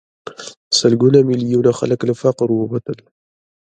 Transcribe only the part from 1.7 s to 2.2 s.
خلک له